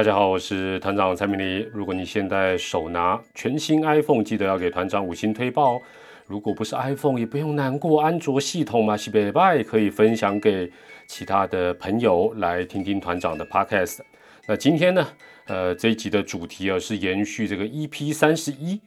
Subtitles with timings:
[0.00, 1.68] 大家好，我是团长蔡明黎。
[1.74, 5.78] 如果你现在手拿全新 iPhone，记得要给团长五星推报。
[6.26, 10.72] 如果不是 iPhone，也不用难过，安卓系统嘛，西北拜可以分享给
[11.06, 13.98] 其他的朋友来听听团长的 Podcast。
[14.46, 15.06] 那今天呢，
[15.48, 18.80] 呃，这一集的主题啊是延续这个 EP 三十一，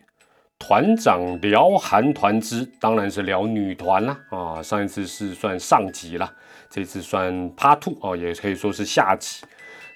[0.58, 4.64] 团长聊韩团之，当然是聊女团啦啊。
[4.64, 6.34] 上一次是算上集啦，
[6.72, 9.46] 这次算 Part Two 哦，也可以说是下集。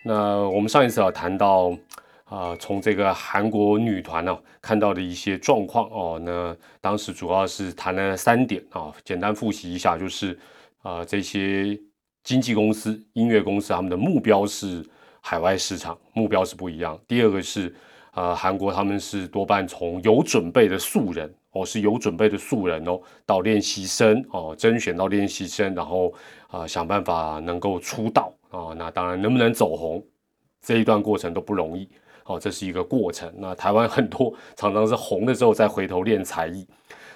[0.07, 1.69] 那我们上一次啊谈到
[2.23, 10.39] 啊，从这个韩国女团呢看到的一些状况哦，那当时主要是谈了三点啊，简单复习一下，就是
[10.81, 11.77] 啊这些
[12.23, 14.81] 经纪公司、音乐公司他们的目标是
[15.19, 16.97] 海外市场，目标是不一样。
[17.05, 17.75] 第二个是
[18.11, 21.29] 啊韩国他们是多半从有准备的素人
[21.61, 26.13] 哦，是有准备的素人哦，到练习生哦，甄选到练习生，然后
[26.47, 28.33] 啊想办法能够出道。
[28.49, 30.01] 啊，那当然能不能走红，
[30.61, 31.89] 这一段过程都不容易。
[32.23, 33.29] 哦，这是一个过程。
[33.37, 36.65] 那台湾很多常常是红了之后再回头练才艺。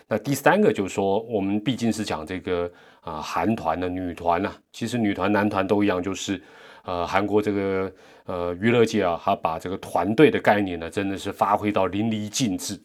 [0.09, 2.69] 那第三个就是说，我们毕竟是讲这个
[2.99, 6.41] 啊韩团的女团呐，其实女团男团都一样，就是
[6.83, 7.91] 呃韩国这个
[8.25, 12.77] 呃娱乐界啊，他把这个团队的概念呢，真的是发挥到淋漓尽致。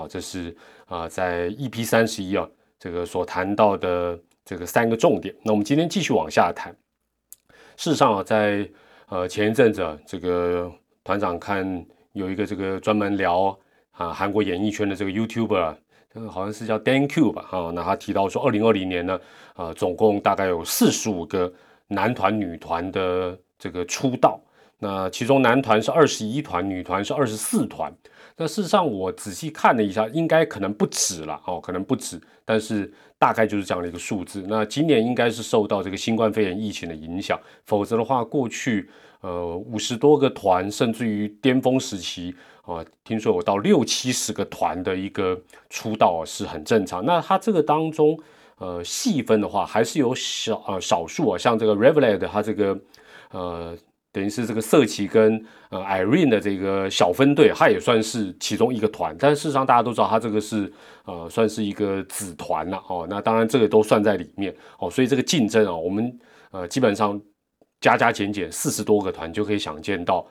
[0.00, 0.54] 啊，这是
[0.86, 5.34] 啊在 EP 三十一啊这个所谈到的这个三个重点。
[5.42, 6.74] 那我们今天继续往下谈。
[7.76, 8.68] 事实上啊，在
[9.08, 10.70] 呃前一阵子，这个
[11.04, 13.56] 团长看有一个这个专门聊
[13.92, 15.76] 啊韩国演艺圈的这个 YouTuber，
[16.12, 19.20] 这个好像是叫 Dan Q 吧，哈，那他提到说，二零二零年呢，
[19.56, 21.52] 呃，总共大概有四十五个
[21.86, 24.40] 男团、女团的这个出道，
[24.80, 27.92] 那其中男团是二十一团，女团是二十四团。
[28.36, 32.88] 那事实上，我仔细看了一下，应该可能不止了哦，可能不止，但是
[33.18, 34.44] 大概就是这样的一个数字。
[34.48, 38.88] 那今年应该是受到这个新冠肺炎疫情的影响，否则的话，过去
[39.22, 42.32] 呃五十多个团，甚至于巅峰时期
[42.62, 45.36] 啊，听说有到六七十个团的一个
[45.68, 47.04] 出道是很正常。
[47.04, 48.16] 那它这个当中
[48.58, 52.78] 呃细分的话，还是有少呃少数啊，像这个 Revled 它这个
[53.32, 53.76] 呃。
[54.18, 60.72] 等于是这个瑟琪跟呃 Irene 的这个小分队，它也算是其中一个团，但事实上大家都知道，它这个是
[61.04, 63.06] 呃算是一个子团了哦。
[63.08, 66.18] 那当然这个都算在里面哦，所以这个竞争啊，我们
[66.50, 67.20] 呃基本上
[67.80, 70.26] 加加减减四十多个团就可以想见到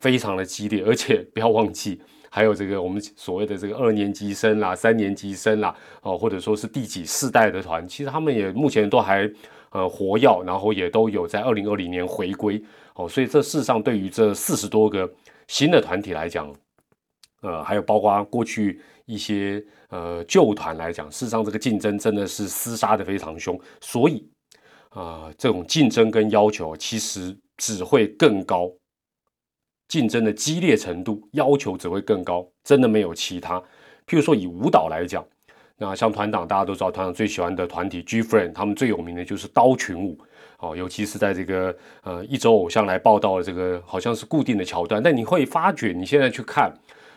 [0.00, 9.30] 非常的激烈，而且不要忘记还有这个我们所谓的这个二年级生啦、三年级生啦哦，或者说是第几世代的团，其实他们也目前都还
[9.70, 12.62] 呃活跃，然后也都有在二零二零年回归。
[12.94, 15.10] 哦，所以这事实上对于这四十多个
[15.48, 16.52] 新的团体来讲，
[17.40, 24.28] 呃，还有包括过去一些呃旧团来讲，事实上这个竞争真的是厮杀的非常凶，所以
[24.90, 28.70] 啊，这种竞争跟要求其实只会更高，
[29.88, 33.60] 竞争的激烈程度要求只会更高，真的没有其他。
[34.06, 35.24] 譬如说以舞蹈来讲，
[35.82, 40.18] 那像团长大家都知道，团长最喜欢的团体 G Friend，他们最有名的就是刀群舞。
[40.58, 46.70] 哦，尤其是在这个呃一周偶像来报道的这个好像是固定的桥段，但你会发觉你现在去看，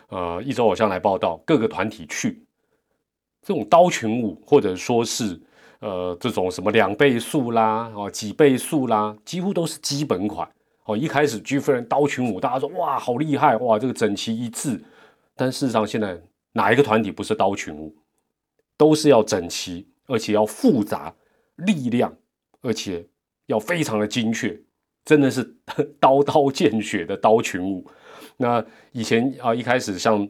[0.08, 2.42] 呃一周偶像来报道各个团体去
[3.42, 5.38] 这种刀群舞，或者说是
[5.80, 10.48] 呃这种什么两倍速啦，哦几倍速啦，几乎都是基本款。
[10.86, 14.82] 哦，一开始 G 夫人刀群舞，大家说哇好厉害哇这个整齐一致，
[15.36, 16.18] 但事实上现在
[16.54, 17.94] 哪一个团体不是刀群舞？
[18.76, 21.14] 都是要整齐，而且要复杂，
[21.56, 22.14] 力量，
[22.60, 23.06] 而且。
[23.46, 24.58] 要非常的精确，
[25.04, 25.44] 真的是
[26.00, 27.86] 刀刀见血的刀群舞。
[28.38, 30.26] 那以前啊，一开始像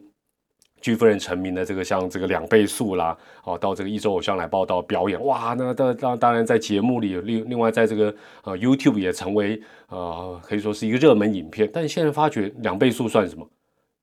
[0.81, 8.13] 居夫人成名的这个，像这个两倍速啦，哦，到这个一周偶像来报道表演，哇，那当当当然在节目里，另另外在这个
[8.43, 11.69] 呃 YouTube 也成为呃可以说是一个热门影片。
[11.71, 13.49] 但现在发觉两倍速算什么？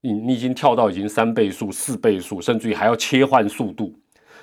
[0.00, 3.94] 你你已经跳到已经三倍速、四倍速，甚至于还要切换速度，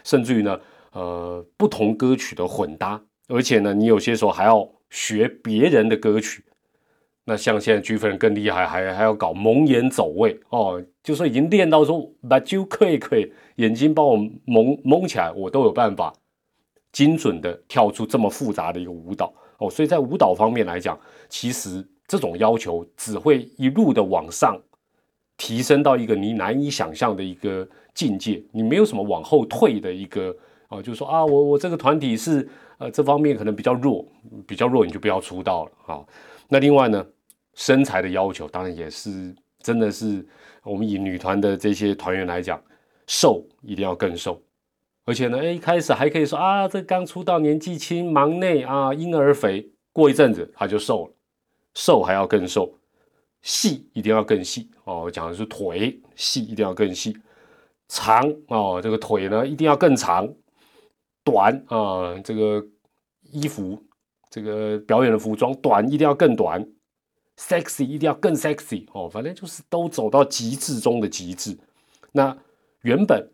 [0.03, 0.59] 甚至于呢，
[0.91, 3.01] 呃，不同歌曲的混搭。
[3.27, 6.43] 而且呢，你有些时候还要学别人的歌曲，
[7.25, 16.11] 那像现在居夫人更厉害，还还要搞蒙眼走位哦，就说已经练到说把就可以可以眼睛帮我蒙蒙起来，我都有办法
[16.91, 19.69] 精准的跳出这么复杂的一个舞蹈哦。
[19.69, 24.59] 所以在舞蹈方面来讲，其实这种要求只会一路的往上
[25.39, 30.35] 提升到一个你难以想象的一个境界，你没有什么往后退的一个
[30.67, 32.47] 哦，就是说啊，我我这个团体是。
[32.79, 34.07] 呃，这方面可能比较弱，
[34.47, 35.99] 比较弱，你就不要出道了啊。
[36.47, 37.05] 那另外呢，
[37.53, 40.25] 身材的要求当然也是，真的是
[40.63, 42.57] 我们以女团的这些团员来讲，
[43.05, 44.41] 瘦一定要更瘦，
[45.03, 51.13] 而且呢，哎，一开始还可以说啊，这刚出道年纪轻，忙内啊，婴儿肥，过一阵子他就瘦了，
[51.75, 52.78] 瘦还要更瘦，
[53.41, 57.17] 细一定要更细哦，讲的是腿细一定要更细，
[57.87, 60.27] 长哦，这个腿呢一定要更长，
[61.23, 62.65] 短啊，这个
[63.31, 63.81] 衣服
[64.29, 66.67] 这个表演的服装短一定要更短
[67.37, 71.57] ，sexy 一定要更 sexy 哦，反正就是都走到极致中的极致。
[72.11, 72.37] 那
[72.81, 73.31] 原本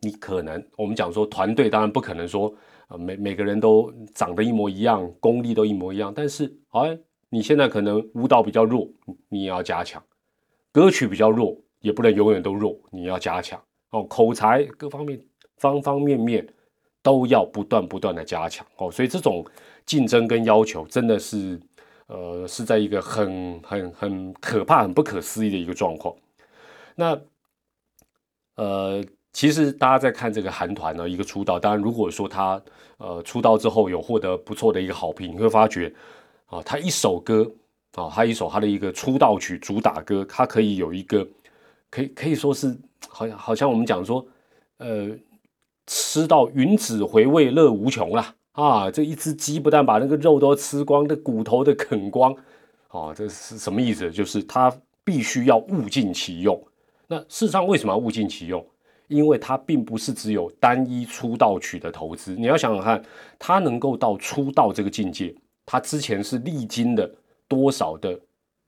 [0.00, 2.54] 你可能我们讲说团队当然不可能说。
[2.98, 6.98] 每每个人都长得一模一样，功力都一模一样，但是哎，
[7.32, 8.86] 你现在可能舞蹈比较弱，
[9.30, 9.98] 你也要加强；
[10.70, 13.58] 歌曲比较弱，也不能永远都弱，你要加强
[13.88, 14.04] 哦。
[14.04, 15.18] 口才各方面
[15.56, 16.46] 方方面面
[17.02, 18.90] 都要不断不断的加强哦。
[18.90, 19.42] 所以这种
[19.86, 21.58] 竞争跟要求真的是
[22.08, 26.14] 呃是在一个很很很可怕、很不可思议的一个状况。
[26.94, 27.18] 那
[28.56, 29.02] 呃。
[29.34, 32.62] 其实大家在看这个韩团呢，一个出道，当然如果说他
[32.98, 35.90] 呃出道之后有获得不错的一个好评，你会发觉
[36.52, 37.50] 啊，他一首歌
[37.94, 41.26] 啊，他一首他的一个出道曲主打歌，他可以有一个
[41.88, 42.76] 可以可以说是
[43.08, 44.24] 好像好像我们讲说
[44.76, 45.08] 呃
[45.86, 52.36] 吃到云子回味乐无穷啦啊，这一只鸡不但把那个肉都吃光，那骨头的啃光
[52.88, 54.10] 啊，这是什么意思？
[54.10, 54.70] 就是他
[55.02, 56.62] 必须要物尽其用。
[57.06, 58.62] 那事实上为什么要物尽其用？
[59.08, 63.02] 因为他并不是只有单一出道曲的投资，你要想想看，
[63.38, 65.34] 他能够到出道这个境界，
[65.64, 67.14] 他之前是历经的
[67.46, 68.18] 多少的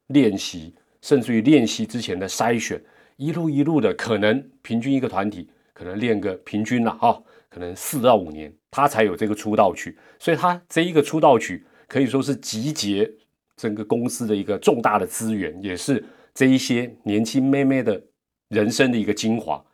[0.08, 2.82] 练习，甚至于练习之前的筛选，
[3.17, 13.11] 一路一路的，可能平均一个团体可能练个平均了哈，可能四到五年，他才有这个出道曲，所以他这一个出道曲可以说是集结
[13.56, 18.00] 整个公司的一个重大的资源，也是这一些年轻妹妹的
[18.49, 19.64] 人生的一个精华。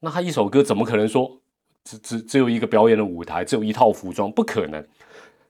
[0.00, 1.40] 那他一首歌怎么可能说
[1.84, 4.30] 只只只有一个表演的舞台，只有一套服装？
[4.30, 4.84] 不可能。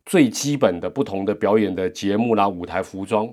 [0.04, 3.28] 最基本的不同的表演的节目啦，舞台服装，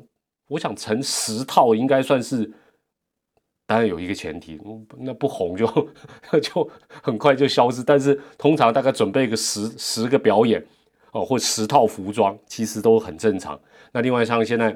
[0.47, 2.51] 我想成十套应该算是。
[3.65, 4.59] 当然有一个前提，
[4.97, 5.67] 那不红就
[6.41, 6.67] 就
[7.03, 7.83] 很快就消失。
[7.83, 10.65] 但是通常大概准备个十十个表演
[11.11, 13.59] 哦，或十套服装，其实都很正常。
[13.91, 14.75] 那另外像现在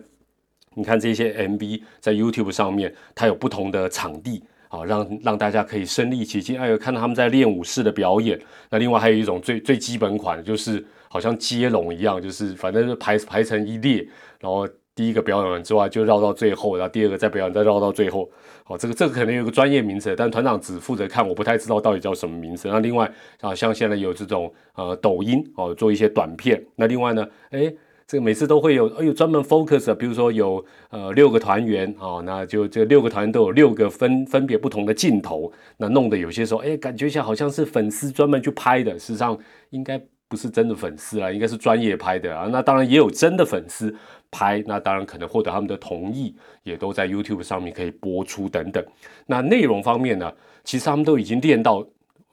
[0.76, 4.44] 你看这些 MV 在 YouTube 上面，它有不同的场地。
[4.70, 8.40] 啊，让让大家可以身临其境，哎，有看到他们在练武士的表演。
[8.72, 10.84] 那另外还有一种最最基本款，就是
[11.14, 14.04] 好像接龙一样，就是反正是排排成一列，
[14.40, 18.28] 然后第一个表演完之后就绕到最后，然后第二个再表演再绕到最后。
[18.64, 22.68] 好，这个这个可能有个专业名词，但团长只负责看，我不太知道到底叫什么名字。
[22.68, 23.08] 那另外
[23.42, 26.60] 啊，像现在有这种呃抖音哦，做一些短片。
[26.76, 27.72] 那另外呢，哎。
[28.06, 39.36] 这个每次都会有，哎呦，专门 focus，比如说有呃六个团员啊，那就这六个团都有六个分分别不同的镜头，那弄得有些时候，哎，感觉像好像是粉丝专门去拍的，事实上
[39.70, 42.48] 应该不是真的粉丝啊，应该是专业拍的啊。
[42.52, 43.96] 那当然也有真的粉丝
[44.32, 48.84] 拍，那当然可能获得他们的同意，也都在 YouTube 上面可以播出等等。
[49.26, 50.32] 那内容方面呢，
[50.64, 51.86] 其实他们都已经练到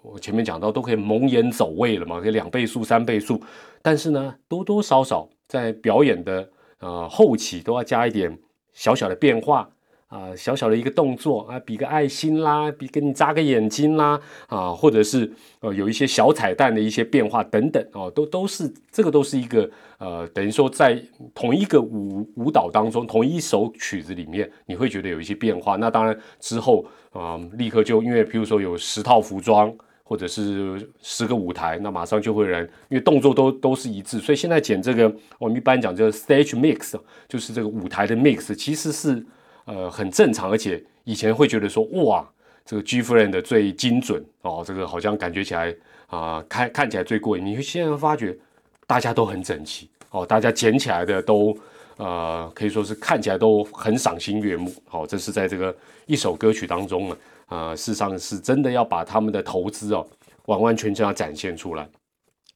[0.03, 3.43] 我前面讲到都可以蒙眼走位了嘛，可以两倍速、三倍速，
[3.83, 5.29] 但是呢，多多少少。
[5.51, 6.49] 在表演的
[6.79, 8.39] 呃后期都要加一点
[8.73, 9.69] 小小的变化
[10.11, 21.03] 啊，小小的一个动作啊，比个爱心啦，比给你扎个眼睛啦啊，或者是呃有一些小彩蛋的一些变化等等哦，都都是这个都是一个呃等于说在
[21.33, 25.77] 同一个舞舞蹈当中，同一首曲子里面，你会觉得有一些变化。
[25.77, 29.75] 那当然之后啊，立刻就因为譬如说有十套服装。
[30.03, 36.99] 或者是十个舞台，那马上就会人，因为动作都都是一致，所以现在剪这个，我们一般讲叫 stage mix，
[37.29, 39.25] 就是这个舞台的 mix，其实是
[39.71, 42.29] 呃很正常，而且以前会觉得说哇，
[42.65, 45.75] 这个 G friend 的最精准哦，这个好像感觉起来
[46.09, 47.45] 啊看看起来最过瘾。
[47.45, 48.37] 你会现在发觉
[48.87, 51.57] 大家都很整齐哦，大家捡起来的都
[51.97, 54.73] 呃可以说是看起来都很赏心悦目。
[54.89, 55.75] 好，这是在这个
[56.07, 57.17] 一首歌曲当中呢。
[57.47, 60.07] 啊，事实上是真的要把他们的投资哦，
[60.47, 61.89] 完完全全要展现出来。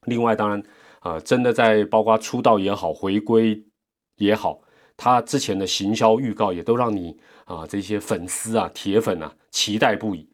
[0.05, 0.63] 另外，当然
[0.99, 3.61] 啊，真的在包括出道也好，回归
[4.15, 4.57] 也好，
[4.97, 10.27] 他之前的行销预告也都让你啊这些粉丝啊、铁粉啊期待不已。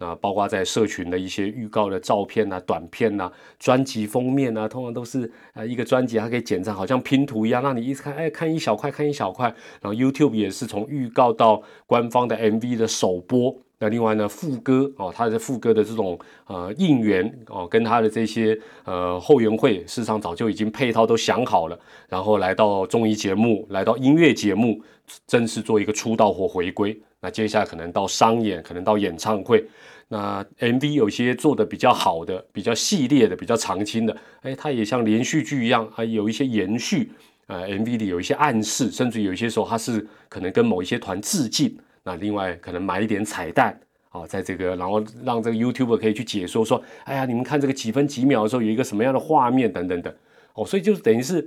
[0.00, 9.46] 那包括在社群的一些预告的照片啊、短片啊、专辑封面啊，通常都是呃一个专辑，它可以剪成好像拼图一样，让你一看，哎，看一小块，看一小块。
[9.80, 13.56] 然后 YouTube 也是从预告到官方的 MV 的首播。
[13.80, 24.82] 那另外呢，副歌哦，他的副歌的这种呃应援哦，跟他的这些呃后援会，事实上早就已经配套都想好了，然后来到综艺节目，来到音乐节目，
[25.28, 27.00] 正式做一个出道或回归。
[27.20, 29.64] 那接下来可能到商演，可能到演唱会。
[30.08, 37.12] 那 MV 有些做的比较好的，比较系列的，比较长青的，哎，它也像连续剧一样，还有一些延续
[37.46, 41.76] 呃 MV 里有一些暗示，甚至有一些时候他是可能跟某一些团致敬。
[42.08, 50.14] 那另外可能买一点彩蛋啊，在这个，然后让这个 YouTuber 可以去解说说，哎呀，你们看这个几分几秒的时候有一个什么样的画面等等等。
[50.54, 51.46] 哦，所以就是等于是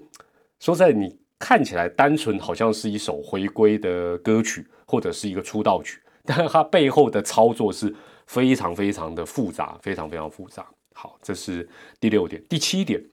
[0.59, 7.91] 说在你看起来单纯好像是一首回归的歌曲或者是一个出道曲，但它背后的操作是
[8.27, 10.63] 非常非常的复杂，非常非常复杂。
[10.93, 11.67] 好，这是
[11.99, 13.03] 第六点，第七点。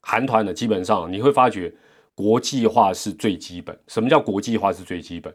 [0.00, 1.72] 韩团呢，基本上你会发觉
[2.12, 3.78] 国际化是最基本。
[3.86, 5.32] 什么叫国际化是最基本？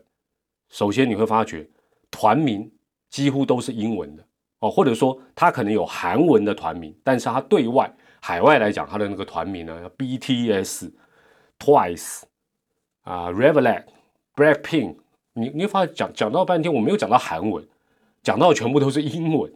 [0.70, 1.68] 首先你会发觉
[2.12, 2.72] 团名
[3.10, 4.24] 几乎都是英文的
[4.60, 10.92] 哦，或者说它可能有韩文的团名，但是它对外海外来讲，它的那个团名呢，BTS、
[11.58, 12.22] Twice
[13.02, 13.84] 啊、Revlon、
[14.36, 14.96] Blackpink，
[15.34, 17.66] 你你会发现讲讲到半天，我没有讲到韩文，
[18.22, 19.52] 讲到全部都是英文，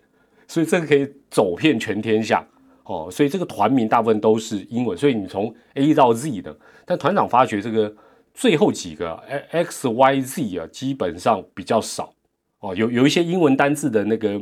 [0.48, 2.48] 所以这个可以走遍全天下。
[2.86, 6.54] 哦，所以这个团名大部分都是英文，所以你从 A 到 Z 的，
[6.86, 7.94] 但团长发觉这个
[8.34, 9.16] 最后几个
[9.52, 12.14] X、Y、Z 啊，基本上比较少
[12.60, 14.42] 哦，有有一些英文单字的那个，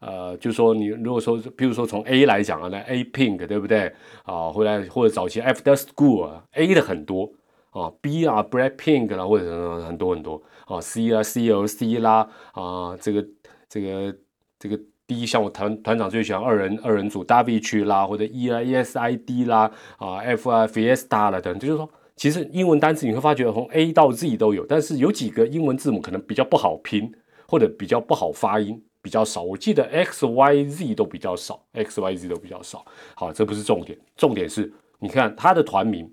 [0.00, 3.92] 呃，就说你如果说，比如说从 A 来讲啊，那 A Pink 对不对
[4.24, 4.50] 啊？
[4.50, 7.30] 后来或者早期 After School 啊，A 的很多
[7.70, 13.26] 啊，B 啊 Black Pink 啦，或者很多很多啊，C 啊 C L C 啦啊，这个
[13.68, 14.16] 这个
[14.58, 14.80] 这个。
[15.08, 24.10] d，像我团团长最喜欢二人二人组 W 区啦，或者 E 啊 E S I D 啦啊 F 啊 Fiesta 啦等，就是说，其实英文单词你会发觉从 A 到
[24.10, 27.12] Z 都有，但是有几个英文字母可能比较不好拼，
[27.46, 29.42] 或者比较不好发音，比较少。
[29.42, 32.84] 我记得 X Y Z 都比较少，X Y Z 都比较少。
[33.14, 36.10] 好，这不是重点，重点是你看他的团名，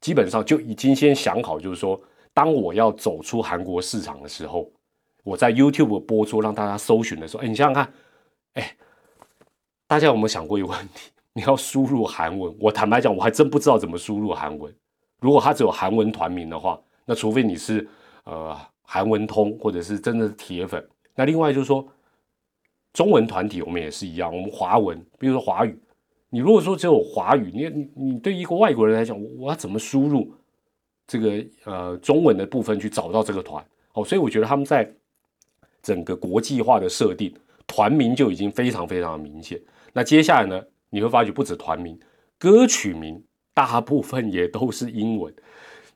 [0.00, 2.00] 基本上就已经先想好，就是说，
[2.34, 4.68] 当我要走出韩国市场的时候，
[5.22, 7.92] 我在 YouTube 播出让大家搜寻的时候，哎，你想想看。
[8.54, 8.76] 哎，
[9.86, 11.12] 大家有没有想过一个问题？
[11.34, 14.74] 你要输入韩文，我坦白讲，我还真不知道怎么输入韩文。
[15.20, 17.86] 如果他只有韩文团名的话，那除非你是
[18.24, 20.86] 呃韩文通，或者是真的是铁粉。
[21.14, 21.86] 那另外就是说，
[22.92, 25.78] 中文团体我们也是一样，我们华文，比如说华语，
[26.30, 30.32] 你如果说只有华语，你你你对一个外国人来讲，我要怎么输入
[31.06, 33.64] 这个呃中文的部分去找到这个团？
[33.94, 34.90] 哦，所以我觉得他们在
[35.82, 37.34] 整个国际化的设定。
[37.70, 39.60] 团名就已经非常非常的明显。
[39.92, 40.64] 那接下来呢？
[40.88, 42.00] 你会发觉不止团名，
[42.38, 43.22] 歌曲名
[43.58, 45.34] 大部分也都是英文。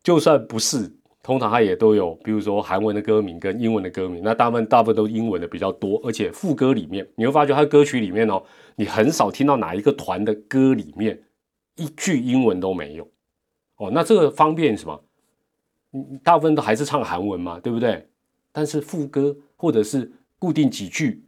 [0.03, 0.93] 就算不是，
[1.23, 4.21] 通常它也都有，比如说韩文的歌名跟英文的歌名。
[4.25, 8.43] 那大部分大部分都英文的比较多，而且副歌里面你会发觉它歌曲里面哦，
[8.75, 11.23] 你很少听到哪一个团的歌里面
[11.77, 13.09] 一句英文都没有。
[13.77, 15.05] 哦，那这个方便什么？
[15.93, 18.09] 你大部分都还是唱韩文嘛，对不对？
[18.51, 21.25] 但是副歌或者是固定几句。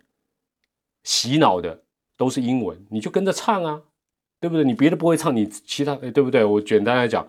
[1.04, 1.82] 洗脑的
[2.16, 3.82] 都是英文，你就跟着唱啊，
[4.44, 4.62] 对不对？
[4.62, 6.44] 你别的不会唱，你其他对不对？
[6.44, 7.26] 我简单来讲，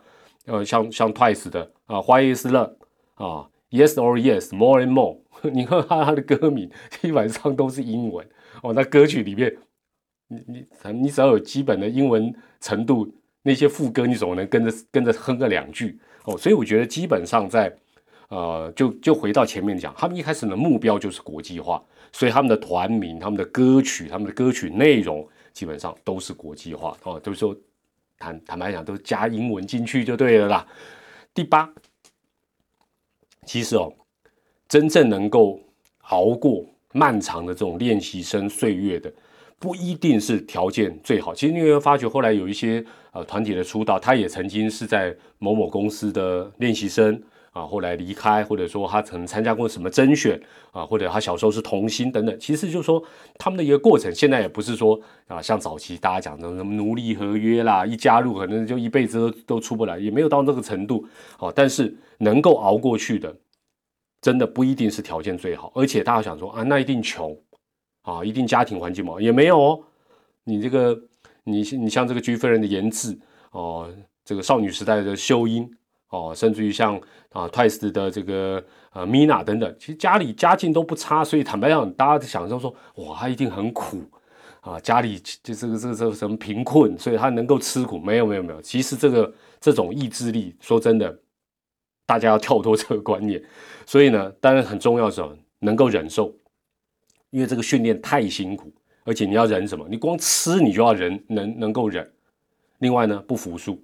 [0.47, 2.73] 呃，像像 Twice 的啊，Why is love
[3.13, 5.19] 啊，Yes or Yes，More and More，
[5.49, 8.27] 你看他他的歌名基本上都是英文
[8.61, 8.73] 哦。
[8.73, 9.55] 那歌曲里面，
[10.27, 10.65] 你你
[10.99, 13.09] 你只要有基本的英文程度，
[13.43, 16.37] 那些副歌你总能跟着跟着哼个两句哦。
[16.37, 17.73] 所以我觉得基本上在
[18.27, 21.81] 呃，就就回到前面讲，他们一开始的目标就是国际化。
[22.11, 27.55] 所以他们的团名、他们的歌曲、他们的歌曲内容基本上都是国际化哦，都是说
[28.19, 30.67] 坦坦白讲，都加英文进去就对了啦。
[31.33, 31.73] 第八，
[33.45, 33.91] 其实哦，
[34.67, 35.59] 真正能够
[36.09, 39.11] 熬过漫长的这种练习生岁月的，
[39.57, 41.33] 不一定是条件最好。
[41.33, 47.23] 其实你会发觉，后来有一些呃团体的出道，他也曾经是在某某公司的练习生。
[47.55, 50.37] 啊，后来离开，或者说他曾参加过什么甄选
[50.71, 53.01] 啊，或者他小时候是童星等等，其实就是说
[53.37, 54.13] 他们的一个过程。
[54.13, 61.07] 现在也不是说啊，像早期大家讲的什么奴隶合约啦，一加入可能就一辈子都都出不来，也没有到这个程度。
[61.39, 63.33] 哦，但是能够熬过去的，
[64.19, 65.71] 真的不一定是条件最好。
[65.75, 67.39] 而且大家想说啊，那一定穷
[68.01, 69.79] 啊，一定家庭环境嘛，也没有哦。
[70.43, 70.99] 你这个，
[71.45, 73.17] 你你像这个居夫人的颜值
[73.51, 73.89] 哦，
[74.25, 75.71] 这个少女时代的秀英。
[76.09, 76.95] 哦，甚至于像
[77.31, 84.01] 啊，Twice 的这个呃，Mina 等等，其实家里家境都不差，所以坦白讲，大家想象说，哇，他一定很苦
[84.61, 87.99] 啊，家里就这个这个这个什么贫困，所以他能够吃苦？
[87.99, 91.19] 没有没有没有，其实这个这种意志力，说真的，
[92.05, 93.43] 大家要跳脱这个观念。
[93.85, 95.35] 所以呢，当然很重要是什么？
[95.59, 96.33] 能够忍受，
[97.31, 98.71] 因为这个训练太辛苦，
[99.03, 99.85] 而且你要忍什么？
[99.89, 102.09] 你光吃你就要忍，能能够忍。
[102.79, 103.83] 另外呢，不服输。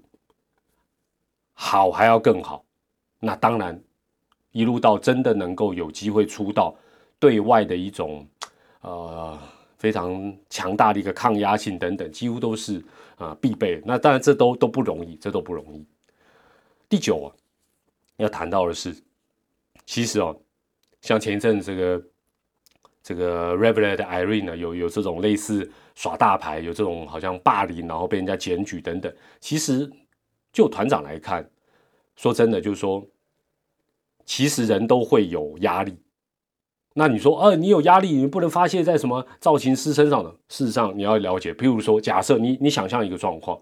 [1.64, 2.66] 好还要更好，
[3.20, 3.80] 那当然，
[4.52, 6.76] 一路到真的能够有机会出道，
[7.20, 8.28] 对外的一种
[8.82, 9.38] 呃
[9.78, 12.84] 非常强大的一个抗压性等等，几乎都是
[13.16, 13.80] 啊必备。
[13.86, 15.86] 那当然这都都不容易，这都不容易。
[16.90, 17.32] 第九，
[18.18, 18.96] 要谈到的是，
[19.86, 20.36] 其实哦，
[21.02, 22.04] 像前一阵这个
[23.04, 29.14] 这个 Revler 的 Irene 呢，有有这种类似耍大牌，有这种好像霸凌，然后被人家检举等等。
[29.40, 29.88] 其实
[30.52, 31.50] 就团长来看，
[32.16, 33.06] 说真的，就是说，
[34.26, 35.98] 其实人都会有压力。
[36.94, 40.30] 那你说，呃，你有压力，你不能发泄在什么造型师身上的？
[40.50, 43.58] 事实上，你要了解，譬如说，假设你你想象一个状况，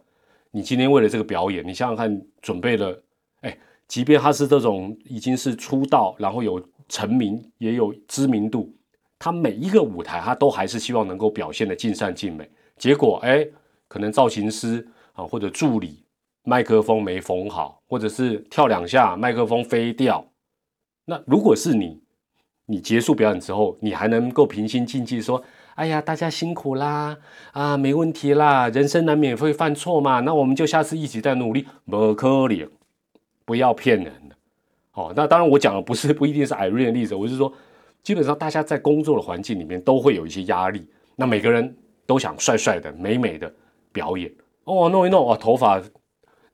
[0.49, 3.03] 你今天为了这个表演，你想想看，准备了，
[3.41, 3.55] 哎，
[3.87, 8.73] 即便他是这种已经是出道，然后有成名，也有知名度，
[9.19, 12.49] 他每一个舞台，他都还是希望能够表现的尽善尽美。
[12.77, 13.47] 结果，哎，
[13.87, 16.03] 可能造型师啊或者助理
[16.49, 20.25] 麦克风没缝好，或者是跳两下麦克风飞掉，
[21.05, 22.01] 那如果是你。
[22.71, 25.41] 你结束表演之后，你还能够平心静气说
[25.73, 27.17] ：“哎呀，大家辛苦啦，
[27.51, 32.69] 啊，没问题啦，人生难免会犯错嘛，那我们就下次一起再努力。”不可怜，
[33.43, 34.35] 不要骗人的。
[34.93, 37.51] 哦，那当然我讲的不是 不一定是 Irene 的例子，我是说，
[38.03, 41.75] 基本上大家在工作的环境里面都会有一些压力，那每个人
[42.05, 43.51] 都想帅帅的、美美的
[43.91, 44.31] 表演。
[44.65, 45.81] 哦，弄一弄啊，头发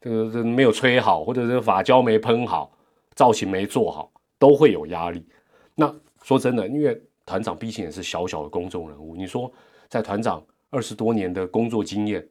[0.06, 2.72] 这个这没有吹好，或者是发胶没喷好，
[3.16, 5.28] 造型没做好，都会有压力。
[5.74, 9.52] 那说真的，因为团长毕竟也是小小的公众人物，你说
[9.90, 12.24] 在团长二十多年的工作经验，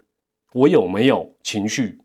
[0.52, 1.98] 我有没有情绪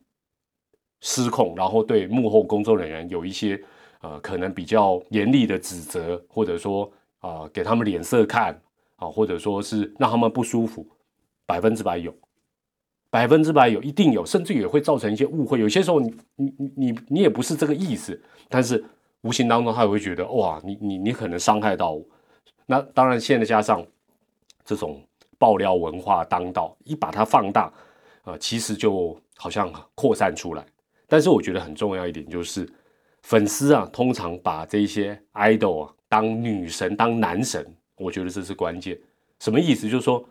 [1.01, 3.63] 失控，然后对幕后工作人员有一些
[4.01, 8.59] 呃可能比较严厉的指责，或者说啊给他们脸色看
[8.95, 10.83] 啊，或者说是让他们不舒服，
[11.45, 12.11] 百分之百有，
[13.09, 15.59] 百分之百有，一定有，甚至也会造成一些误会。
[15.59, 18.83] 有些时候你你你你也不是这个意思，但是。
[19.23, 22.01] 无形当中，他也会觉得哇，你你你可能伤害到我。
[22.65, 23.85] 那当然，现在加上
[24.63, 25.03] 这种
[25.37, 27.69] 爆料文化当道，一把它放大，
[28.23, 30.65] 呃，其实就好像扩散出来。
[31.05, 32.65] 但是我觉得很重要一点就是，
[33.23, 38.97] 粉丝啊，通常把这些 idol 啊当女神、当男神，我觉得这是关键。
[39.41, 39.89] 什么意思？
[39.89, 40.23] 就是说，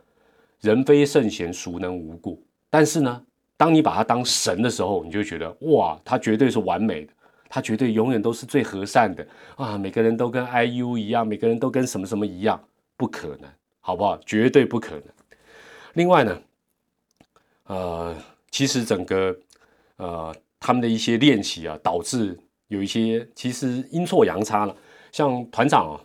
[0.62, 2.38] 人非圣贤，孰能无过？
[2.71, 3.23] 但是呢，
[3.57, 7.13] 当你把他当神的时候，你就觉得哇，他绝对是完美的。
[7.51, 9.27] 他绝对永远都是最和善的
[9.57, 9.79] 啊！
[9.79, 12.63] 每个人都跟 IU 一样，每个人都跟什么什么一样，
[12.95, 13.51] 不可能，
[13.81, 14.19] 好不好？
[14.27, 15.05] 绝对不可能。
[15.95, 16.43] 另外呢，
[17.65, 18.15] 呃，
[18.51, 19.35] 其实整个
[19.97, 24.77] 呃他们的一些练习啊，导致有一些其实阴错阳差了。
[25.11, 26.01] 像团长啊，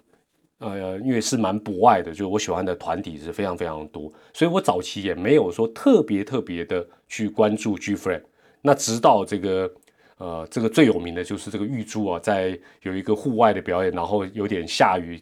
[0.63, 8.21] 呃，因为是蛮博爱的，就是我喜欢的团体是非常非常多，所以我早期也没有说特别特别的去关注 G Friend。
[8.62, 9.71] 那直到这个。
[10.19, 15.21] 呃，这个最有名的就是这个玉珠啊，在有一个户外的表演，然后有点下雨，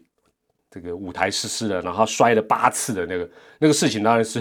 [0.69, 4.39] 这个舞台湿湿的，然后摔了八次的那个那个事情，当然是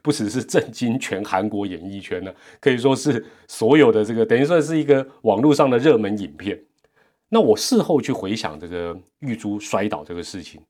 [0.00, 6.58] 不只是震惊全韩国演艺圈呢，可以说是所有的这个等于算是一个网络上的热门影片。
[7.28, 10.60] 那我事后去回想这个玉珠摔倒这个事情，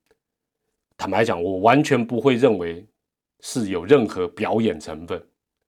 [0.97, 2.85] 坦白讲，我完全不会认为
[3.41, 5.25] 是有任何表演成分，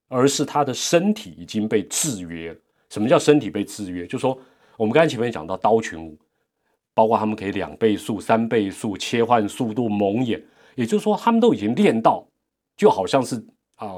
[0.09, 2.59] 而是他的身体已经被制约了。
[2.89, 4.05] 什么叫身体被制约？
[4.05, 4.37] 就说
[4.77, 6.19] 我们刚才前面讲到刀群舞，
[6.93, 12.27] 包括他们可以两倍速、三倍速切换速度、蒙眼，也就是说他们都已经练到，
[12.77, 13.37] 就好像是
[13.77, 13.95] 啊，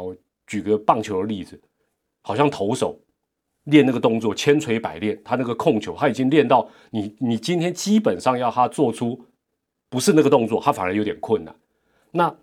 [0.46, 1.58] 举个棒球的例子，
[2.20, 3.00] 好像投手
[3.64, 9.20] 练那个动作千锤百炼，他那个控球他已经练到你你今天基本上要他做出
[9.88, 11.54] 不是那个动作，他反而有点困难。
[12.10, 12.34] 那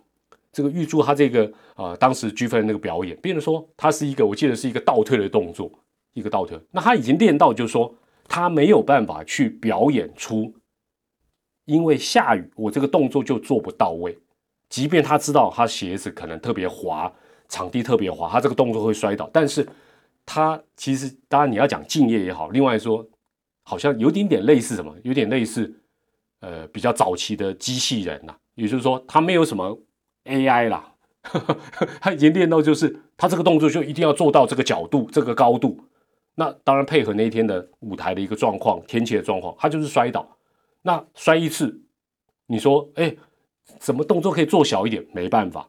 [0.52, 5.72] 这个预祝他这个啊，当时居分那个表演，变成说他是一个，我记得是一个倒退的动作。
[6.14, 7.96] 一个倒退，那他已经练到，就是说
[8.28, 10.52] 他没有办法去表演出，
[11.66, 14.18] 因为下雨，我这个动作就做不到位。
[14.70, 17.10] 即便他知道他鞋子可能特别滑，
[17.48, 19.30] 场地特别滑，他这个动作会摔倒。
[19.32, 19.66] 但是，
[20.32, 23.04] 他其实当然你要讲敬业也好，另外说
[23.64, 25.74] 好像有点点类似什么，有点类似
[26.42, 29.76] 呃比较早期的机器人呐，也就是说他没有什么
[30.26, 31.40] AI 啦，呵
[31.74, 35.84] 呵他已经练到就是他这个动作就一定要做到这个角度、这个高度。
[36.36, 40.38] 那当然配合那一天的舞台的一个状况、天气的状况，他就是摔倒。
[40.84, 41.82] 那摔一次，
[42.46, 43.16] 你说，哎，
[43.82, 45.04] 什么动作可以做小一点？
[45.12, 45.68] 没办法，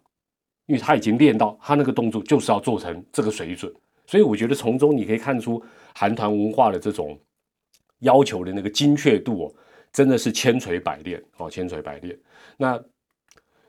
[0.67, 3.73] 因为他已经练到他那个动作就是要做成这个水准。
[4.11, 5.63] 所以我觉得从中你可以看出
[5.95, 7.17] 韩团文化的这种
[8.01, 9.55] 要求的那个精确度哦，
[9.93, 12.19] 真的是千锤百炼哦，千锤百炼。
[12.57, 12.83] 那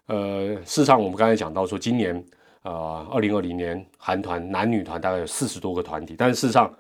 [0.08, 2.26] 呃，事实上我们刚才讲到说，今年
[2.64, 6.74] 呃，二零二零年韩团男女团大概有四十多个团体，但是事实上。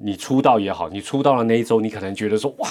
[0.00, 2.68] 你出道也好，你出道的那一周，你可能觉得说哇，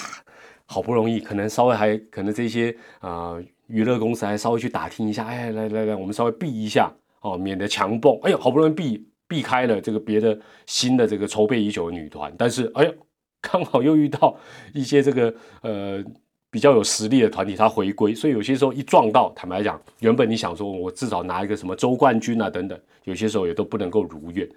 [0.65, 3.35] 好不容易，可能稍微还可能这些啊
[3.67, 8.17] 娱乐公司还稍微去打听一下，哎，来来来，我们稍微避一下哦，免得强蹦。
[8.23, 12.93] 哎呦，好不容易避避开了这个别的新的这个筹备已久的女团，但是哎呦，
[13.41, 14.35] 刚好又遇到
[14.73, 16.03] 一些这个呃
[16.49, 24.47] 比较有实力的团体，他回归，所以有些时候一撞到，坦白讲，原本你想说我至少拿一个什么周冠军啊等等，有些时候也都不能够如愿。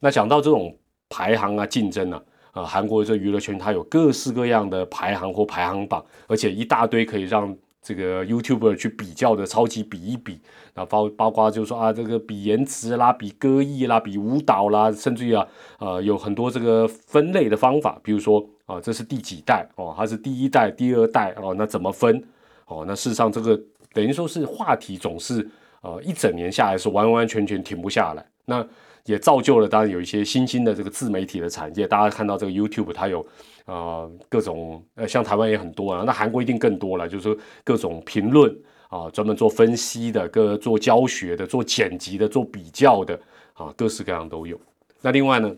[0.00, 0.76] 那讲到这种
[1.08, 7.56] 排行啊竞争啊，啊韩国这娱乐圈它有各式各样的排行或排行榜，而且一大堆可以让。
[7.86, 10.40] 这个 YouTuber 去比较的超级比一比，
[10.74, 15.46] 那包包括就是说啊，这个比颜值啦，比歌艺啦，比舞蹈啦，甚至于啊，
[15.78, 22.20] 呃，有很多这个分类的方法，比如说啊，这是第几代哦，它是第一代、第二代哦，那怎么分
[22.66, 22.84] 哦？
[22.88, 23.56] 那事实上这个
[23.92, 25.48] 等于说是话题总是
[25.86, 28.66] 呃一整年下来是完完全全停不下来，那
[29.04, 33.24] 也造就了当然有一些新兴的这个自媒体的产业，大家看到这个 YouTube 它有。
[33.66, 38.56] 啊，各种呃，像台湾也很多啊，那韩国一定更多了，就是说各种评论
[38.88, 43.18] 啊，专门做分析的，各做教学的，做剪辑的，做比较的
[43.54, 44.56] 啊，各式各样都有。
[45.00, 45.52] 那另外呢，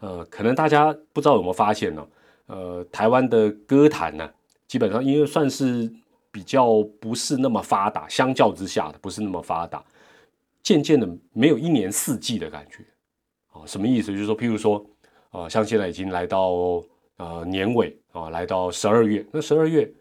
[0.00, 2.06] 呃，可能大家不知道有没有发现呢？
[2.46, 4.26] 呃，台湾的歌坛呢，
[4.66, 5.92] 基本上因为算是
[6.38, 9.84] 比较不是那么发达，相较之下的不是那么发达，
[10.62, 12.84] 渐渐的没有一年四季的感觉
[13.50, 14.12] 啊，什么意思？
[14.12, 14.84] 就是说，譬如说。
[15.30, 16.82] 啊，像现在已经来到
[17.18, 19.22] 呃年尾啊，来到十二月。
[19.30, 19.92] 那十二月，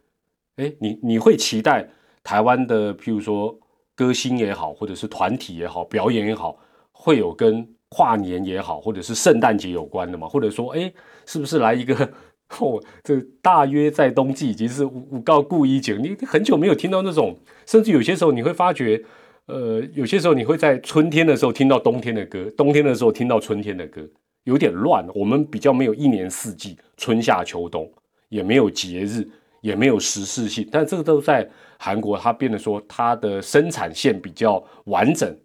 [0.56, 1.86] 哎，你你会期待
[2.24, 3.54] 台湾的，譬如说
[3.94, 6.58] 歌星也好，或者是团体也好，表演也好，
[6.94, 10.30] 会有跟跨年也好，或者是圣诞节有关的吗？
[10.30, 10.92] 或者说，哎，
[11.26, 12.10] 是不是来一个？
[12.60, 19.04] 哦，这大约在冬季已经是五五告故意景，你很久没有听到那种，甚至有些时候你会发觉，
[19.48, 24.02] 呃，有些时候你会在春天的时候听到冬天的歌，冬天的时候听到春天的歌。
[24.46, 27.92] 有点乱，我们比较没有一年四季，春夏秋冬，
[28.30, 29.28] 也没有节日，
[29.60, 30.66] 也没有时事性。
[30.72, 31.46] 但这个都在
[31.78, 35.38] 韩国，它变得说它的生产线比较完整，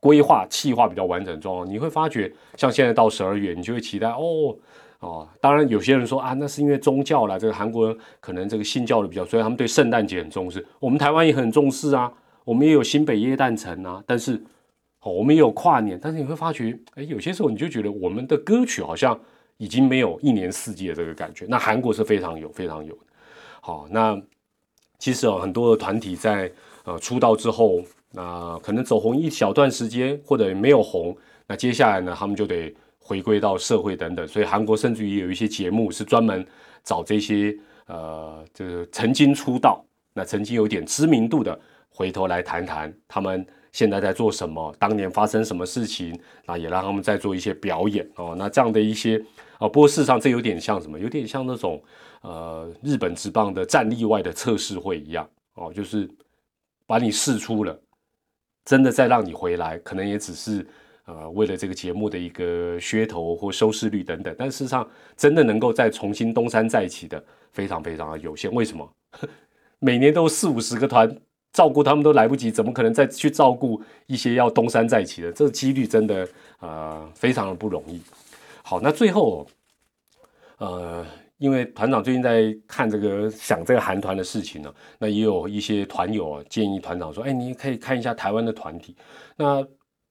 [0.00, 1.68] 规划、气划比较完整状况。
[1.68, 4.56] 你会发觉，像现在到十二月，你就会期待哦
[5.00, 5.28] 哦。
[5.40, 10.66] 当然，有些人说啊，那是因为宗教啦，这个韩国人可能这个信教的比较，所以他们对圣诞节很重视。
[10.80, 12.12] 我们台湾也很重视啊，
[12.44, 14.42] 我们也有新北耶诞城啊，但是。
[15.00, 19.16] 哦我们也有跨年，但是你会发觉，哎，有些时候你就觉得我们的歌曲好像
[19.56, 21.46] 已经没有一年四季的这个感觉。
[21.48, 22.98] 那韩国是非常有、非常有
[23.60, 24.20] 好，那
[24.98, 26.50] 其实哦，很多的团体在
[26.82, 27.80] 呃出道之后，
[28.10, 32.74] 那可能走红一小段时间，或者没有红，那接下来呢，他们就得
[33.06, 34.26] 回归到社会等等。
[34.26, 36.44] 所以韩国甚至于有一些节目是专门
[36.82, 43.46] 找这些呃，就是曾经出道、那曾经有点知名度的，回头来谈谈他们。
[43.72, 44.74] 现在在做什么？
[44.78, 46.18] 当年发生什么事情？
[46.46, 48.34] 那也让他们在做一些表演哦。
[48.38, 49.22] 那这样的一些
[49.58, 50.98] 啊，不过事实上这有点像什么？
[50.98, 51.82] 有点像那种
[52.22, 56.08] 呃日本职棒的战力外的测试会一样哦，就是
[56.86, 57.78] 把你试出了，
[58.64, 60.66] 真的再让你回来，可能也只是
[61.06, 64.34] 呃为了这个节目的一个噱头或收视率等等。
[64.38, 68.52] 但事实上，真的能够再重新东山再起的，非常非常的有限。
[68.52, 68.88] 为什么？
[69.80, 71.18] 每年都四五十个团。
[71.52, 75.32] 照顾他们都来不及，怎么可能再去照顾一些要东山再起的？
[75.32, 76.28] 这个几率真的
[76.60, 77.98] 呃非常的不容易。
[78.62, 79.46] 好，那最后
[80.58, 81.02] 呃，
[81.38, 88.94] 因为团长最近在看这个想这个韩团的事情呢，那也有一些团友建议团长说，哎，你可以看一下台湾的团体。
[89.34, 89.66] 那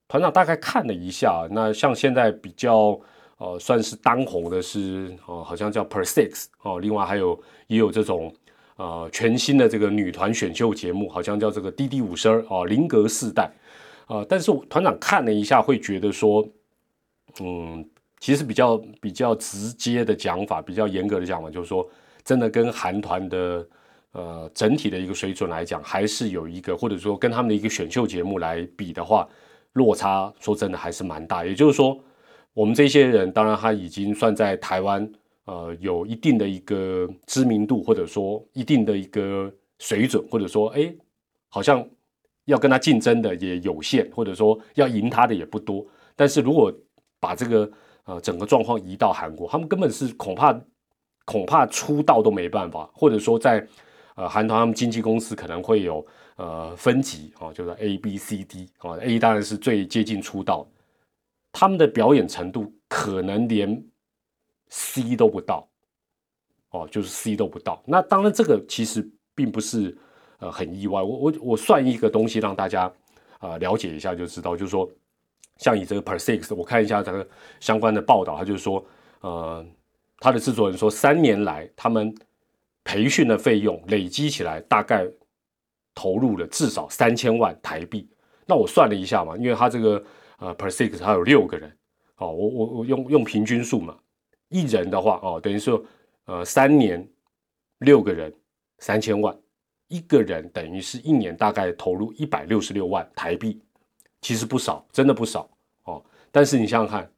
[0.08, 3.00] 团长大概看了一下，那像现在比较
[3.38, 8.34] 呃算是当红的是哦，好像叫 Per Six 哦，另外还有也有这种。
[8.78, 13.50] 啊，全新的这个女团选秀节目，好像叫这个《滴滴五十二》啊，林格四代
[14.06, 14.22] 啊。
[14.28, 16.46] 但是团长看了一下，会觉得说，
[17.40, 17.90] 嗯，
[18.20, 21.90] 其实比较比较直接的讲法，比较严格的讲法，就是说，
[22.26, 23.66] 真的跟韩团的
[24.12, 29.26] 呃整体的一个水准来讲，还是有一个，或者说跟他们的一个选秀节目来比的话，
[29.76, 31.46] 落差说真的还是蛮大。
[31.46, 31.98] 也就是说，
[32.54, 35.10] 我们这些人，当然他已经算在台湾。
[35.48, 40.92] 呃，有一定的一个知名度，或者说一定的一个水准，或者说，哎，
[41.50, 41.88] 好像
[42.46, 45.86] 要跟他竞争的也有限，或者说要赢他的也不多。
[46.16, 46.74] 但是如果
[47.20, 47.72] 把这个
[48.06, 50.60] 呃整个状况移到韩国，他们根本是恐怕
[51.26, 53.64] 恐怕出道都没办法，或者说在
[54.16, 56.04] 呃韩团他们经纪公司可能会有
[56.36, 60.68] 呃分级啊，就是 A、B、C、D 啊，A 当然是最接近出道，
[61.52, 63.84] 他们的表演程度可能连。
[64.68, 65.70] C 都不到，
[66.72, 67.82] 哦，就是 C 都不到。
[67.86, 69.96] 那当然，这个其实并不是
[70.40, 71.02] 呃很意外。
[71.04, 72.92] 我我我算一个东西让大家
[73.38, 74.90] 啊了解一下就知道，就是说，
[75.58, 77.26] 像以这个 Per Six，我看一下这个
[77.60, 78.84] 相关的报道，他就是说，
[79.22, 79.64] 呃，
[80.18, 82.14] 他的制作人说，三年来他们
[82.84, 85.08] 培训的费用累积起来大概
[85.96, 88.08] 投入了至少三千万台币。
[88.46, 90.06] 那我算了一下嘛，因为他这个
[90.38, 91.76] 呃 Per Six 他有六个人，
[92.18, 93.98] 哦，我我我用用平均数嘛。
[94.50, 95.84] 一人的话哦，等于说
[96.26, 97.08] 呃三年
[97.80, 98.32] 六个人
[98.78, 99.36] 三千万，
[99.88, 103.60] 一个人等于是一年大概投入一百六十六万台币，
[104.22, 105.50] 其实不少，真的不少
[105.86, 106.04] 哦。
[106.32, 107.12] 但是你想想看，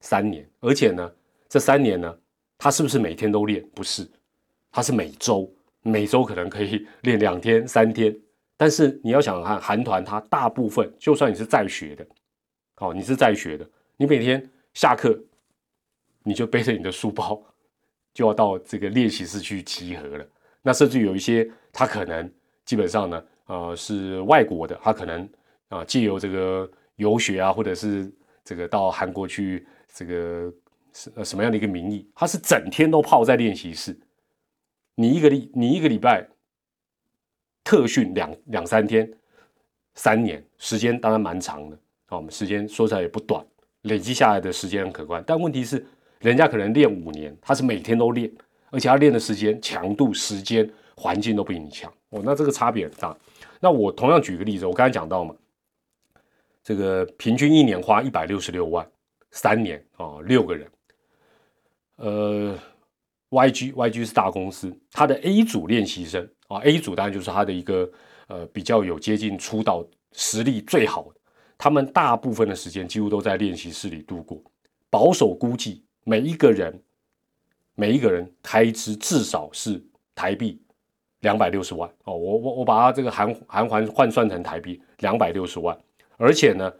[0.00, 1.10] 三年，而且呢，
[1.48, 2.18] 这三年呢，
[2.58, 3.66] 他是不是每天都练？
[3.74, 4.06] 不是，
[4.70, 5.50] 他是每周，
[5.82, 8.16] 每周可能可以练两天、三天。
[8.56, 12.06] 但是你要想看韩团，他大部分就算你是在学的，
[12.76, 15.18] 哦，你是在学的，你每天下课，
[16.22, 17.42] 你就背着你的书包，
[18.12, 20.26] 就要到这个练习室去集合了。
[20.62, 22.30] 那甚至有一些，他可能
[22.64, 25.28] 基本上呢，呃，是外国的，他可能
[25.68, 28.12] 啊，借由这个游学啊，或者是
[28.44, 29.66] 这个到韩国去。
[29.92, 30.54] 这个
[30.92, 32.08] 是什么样的一个名义？
[32.14, 33.98] 他是整天都泡在练习室。
[35.00, 36.28] 你一个礼，你一个礼拜
[37.64, 39.10] 特训两两三天，
[39.94, 41.76] 三年时间当然蛮长的
[42.08, 42.18] 啊。
[42.18, 43.42] 我们时间说起来也不短，
[43.84, 45.24] 累积下来的时间很可观。
[45.26, 45.82] 但问题是，
[46.18, 48.30] 人家可能练五年，他是每天都练，
[48.68, 52.20] 而且他练的时间、强度、时间、环境都比你强哦。
[52.22, 53.16] 那这个差别很大。
[53.58, 55.34] 那我同样举个例子，我刚才讲到嘛，
[56.62, 58.86] 这个平均一年花一百六十六万。
[59.30, 60.68] 三年啊，六个人。
[61.96, 62.58] 呃
[63.30, 67.90] ，YG YG 是大公司，他的 A 组练习生啊，A 组当然就是他的一个
[68.28, 71.20] 呃比较有接近出道实力最好的，
[71.56, 74.42] 他们大部分的时间几乎都在练习室里度过。
[74.90, 76.82] 保守估计，每一个人
[77.74, 79.82] 每一个人开支至少是
[80.14, 80.60] 台币
[81.20, 82.16] 两百六十万哦。
[82.16, 85.78] 我我我把它这个韩韩环换算成台币两百六十万，
[86.16, 86.72] 而且呢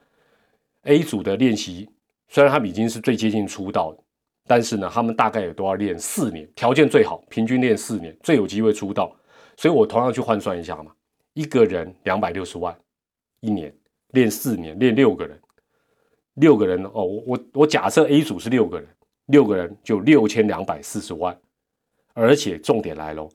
[0.82, 1.88] ，A 组的练习。
[2.32, 4.02] 虽然他们已经是最接近出道的，
[4.50, 9.16] 但是呢，他们大概也都要练四年，条件最好，平均练四年，最有机会出道。
[9.56, 10.90] 所以我同样去换算一下嘛，
[11.34, 12.76] 一个人两百六十万，
[13.42, 13.72] 一年
[14.08, 15.40] 练四年，练六个人，
[16.34, 18.88] 六个人哦，我我我假设 A 组是六个人，
[19.26, 21.38] 六个人就六千两百四十万，
[22.12, 23.28] 而且重点来喽，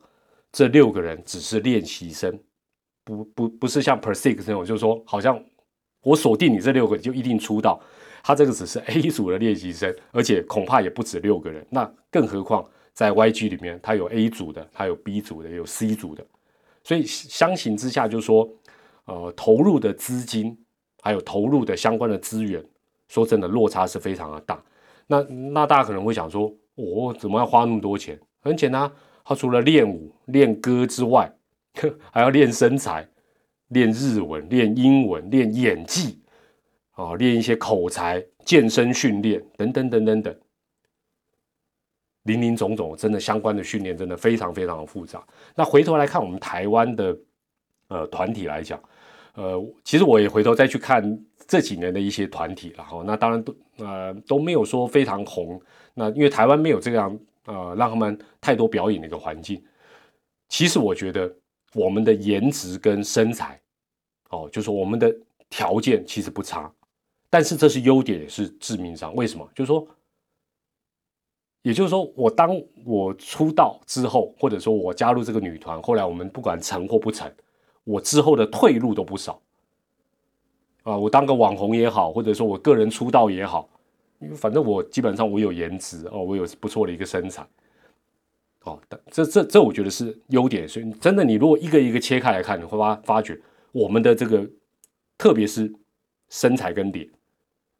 [0.52, 2.38] 这六个人只是练习生，
[3.04, 5.42] 不不不是像 Persix 那种，就是说好像
[6.02, 7.80] 我锁定你这六个就一定出道。
[8.26, 11.64] 他这个只是 A 组的练习生，而且恐怕也不止六个人。
[11.70, 16.26] 那更何况在 YG 里面，他有 A 组的，他有 B 组的，有 C 组的。
[16.82, 18.48] 所以相形之下，就是说，
[19.04, 20.58] 呃，投入的资金
[21.02, 22.60] 还有投入的相关的资源，
[23.06, 24.60] 说真的，落差是非常的大。
[25.06, 28.18] 那那大家可能会想说，我怎么要花那么多钱？
[28.40, 28.90] 很简单，
[29.24, 31.32] 他除了练舞、练歌之外，
[32.10, 33.08] 还要练身材、
[33.68, 36.18] 练日文、练英文、练演技。
[36.96, 40.34] 啊，练一些口才、健身训练等等等等等，
[42.22, 45.22] 林林总总，真的相关的训练真的非常非常的复杂。
[45.54, 47.16] 那回头来看我们台湾的
[47.88, 48.82] 呃团体来讲，
[49.34, 55.60] 呃，其实我也回头再去看这几年的一些团体，然后那当然都呃都没有说非常红。
[55.92, 59.62] 那因为台湾没有这样呃让他们太多表演的一个环境。
[60.48, 61.30] 其实我觉得
[61.74, 63.60] 我们的颜值跟身材，
[64.30, 65.14] 哦，就是我们的
[65.50, 66.72] 条件其实不差。
[67.36, 69.14] 但是这是优点，也是致命伤。
[69.14, 69.46] 为什么？
[69.54, 69.86] 就是说，
[71.60, 77.30] 也就是说，我当我出道之后，或者说我加入这个女团，后来我们不管成或不成，
[77.84, 79.38] 我之后的退路都不少。
[80.84, 83.68] 啊，我当个网红也好，或者说我个人出道也好，
[84.18, 87.46] 因为反正我基本上我有颜值哦，我有不错的一个身材。
[88.62, 90.66] 哦，这这这，我觉得是优点。
[90.66, 93.38] 所以真的，你如果一个一个切开来看，你会发发觉
[93.72, 94.48] 我们的这个，
[95.18, 95.70] 特别是
[96.30, 97.06] 身材跟脸。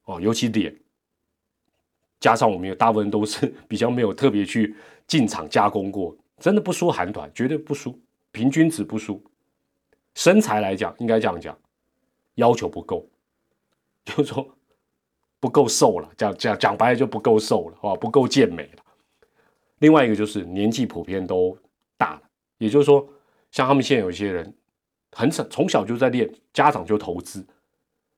[0.07, 0.75] 哦，尤其脸，
[2.21, 4.75] 加上我们有大部分都是比较没有特别去
[5.07, 7.99] 进场加工过，真的不输韩团，绝对不输，
[8.31, 9.21] 平均值不输。
[10.14, 11.59] 身材来讲，应该这样讲，
[12.37, 13.05] 要求不够，
[14.07, 14.49] 就是说
[15.40, 18.83] 不够瘦了，讲讲讲白了就不够瘦了，哦，不够健美了。
[19.81, 21.59] 另外一个就是年纪普遍都
[21.99, 22.23] 大了，
[22.59, 23.07] 也就是说，
[23.51, 24.55] 像他们现在有些人，
[25.11, 27.45] 很小从小就在练，家长就投资，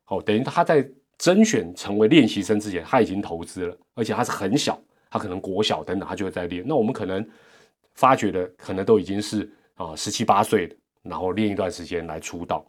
[0.09, 0.87] 哦，等于他在。
[1.19, 6.65] 甄选成为练习生之前，他已经投资了，而且他是很小，他可能国小等等，他就会在练。
[6.65, 7.29] 那我们可能
[7.95, 12.65] 发觉的，可能都已经是啊十七八岁，然后练一段时间来出道，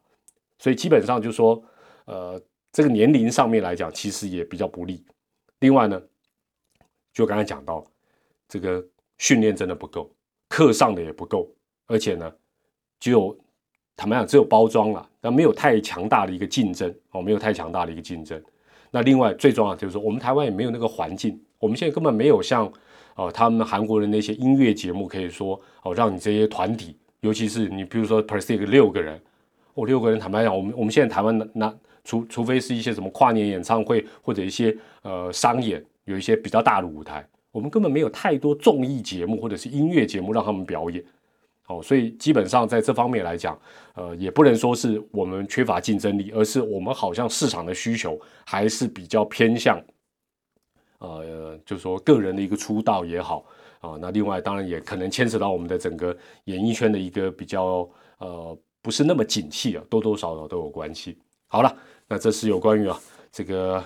[0.58, 1.64] 所以基本上就说，
[2.06, 5.06] 呃，这个年龄上面来讲，其实也比较不利。
[5.60, 6.02] 另外呢，
[7.14, 7.86] 就刚才讲到，
[8.48, 8.84] 这个
[9.20, 10.12] 训练真的不够，
[10.48, 11.48] 课上的也不够，
[11.86, 12.34] 而且呢，
[13.00, 13.38] 只有。
[14.00, 18.42] 坦白讲，只有包装了，但没有太强大的一个竞争哦，没有太强大的一个竞争。
[18.92, 22.72] 那另外最重要就是说，我们台湾也没有那个环境，我们现在根本没有像
[23.16, 29.20] 哦他们韩国的那些音乐节目，可以说哦让你这些团体，尤其是你比如说 per se 六个人，
[29.74, 31.72] 哦六个人，坦白讲，我们我们现在台湾那
[32.06, 41.04] 除除非是一些什么跨年演唱会或者一些呃商演，有一些比较大的舞台，我们根本没有太多综艺节目或者是音乐节目让他们表演。
[41.70, 43.56] 哦，所以基本上在这方面来讲，
[43.94, 49.80] 呃，也不能说是我们缺乏竞争力，而是我们好像市场的需求还是比较偏向，
[50.98, 53.46] 呃，就是说个人的一个出道也好
[53.82, 54.00] 啊。
[54.02, 61.20] 那另外当然也可能牵扯到我们的整个演艺圈的一个比较呃不是那么景气啊，多多少少都有关系。
[61.46, 61.72] 好了，
[62.08, 63.00] 那这是有关于啊
[63.32, 63.84] 这个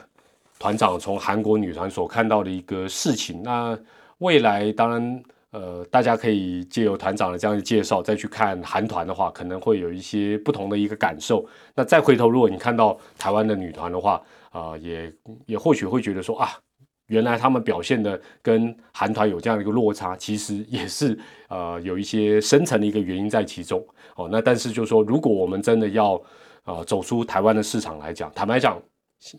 [0.58, 3.44] 团长从韩国女团所看到的一个事情。
[3.44, 3.78] 那
[4.20, 5.22] 未来当然。
[5.54, 11.48] 呃，大家可以借由团长的这样的介绍，再去看韩团的话，可能会有一些不同的一个感受。
[11.76, 15.14] 那再回头，如果你看到台湾的女团的话，啊，也
[15.46, 16.50] 也或许会觉得说啊，
[17.06, 21.16] 原来他们表现的跟韩团有这样的一个落差，其实也是
[21.50, 23.80] 呃有一些深层的一个原因在其中。
[24.16, 26.20] 哦，那但是就是说，如果我们真的要
[26.64, 28.82] 啊走出台湾的市场来讲，坦白讲，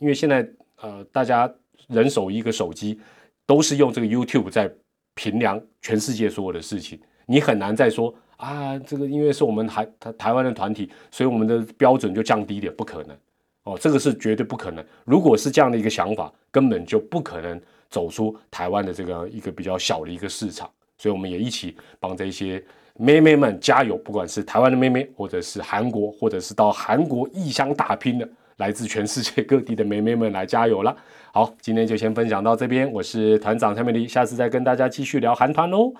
[0.00, 0.48] 因为现在
[0.80, 1.52] 呃大家
[1.88, 3.00] 人手一个手机，
[3.44, 4.72] 都是用这个 YouTube 在。
[5.14, 13.16] 平量全世界所有的事情，你很难再说啊，这个因为是我们台台台湾的团体，所以我们的标准就降低点，不可能
[13.64, 14.84] 哦，这个是绝对不可能。
[15.04, 20.70] 如果是这样的一个想法，根本就不可能走出台湾的这个一个比较小的一个市场。
[20.98, 22.62] 所以我们也一起帮这些
[22.96, 28.28] 妹妹们加油，不管是台湾的妹妹，或者是韩国，或者是到韩国异乡打拼的。
[28.58, 30.96] 来自全世界各地的妹妹们来加油了！
[31.34, 35.92] 好，今天就先分享到这边，我是团长蔡美丽，下次再跟大家继续聊韩团喽，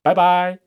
[0.00, 0.65] 拜拜。